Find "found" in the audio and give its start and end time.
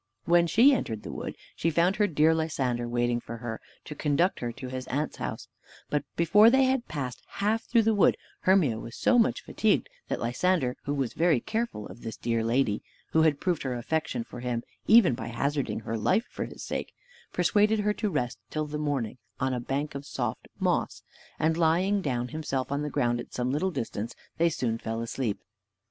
1.69-1.97